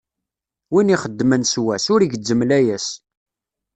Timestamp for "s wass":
1.51-1.85